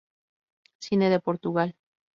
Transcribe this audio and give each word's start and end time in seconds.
Cine 0.79 1.11
de 1.11 1.19
Portugal 1.19 1.75